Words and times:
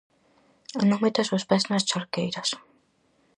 Non 0.89 1.01
metas 1.03 1.27
os 1.37 1.43
pés 1.49 1.63
nas 1.71 1.87
charqueiras. 1.89 2.49